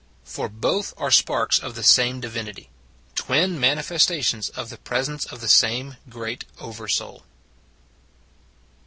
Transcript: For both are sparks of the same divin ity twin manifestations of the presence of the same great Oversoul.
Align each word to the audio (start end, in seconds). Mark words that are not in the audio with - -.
For 0.23 0.49
both 0.49 0.95
are 0.97 1.11
sparks 1.11 1.59
of 1.59 1.75
the 1.75 1.83
same 1.83 2.21
divin 2.21 2.47
ity 2.47 2.71
twin 3.13 3.59
manifestations 3.59 4.49
of 4.49 4.71
the 4.71 4.79
presence 4.79 5.25
of 5.25 5.41
the 5.41 5.47
same 5.47 5.97
great 6.09 6.43
Oversoul. 6.59 7.23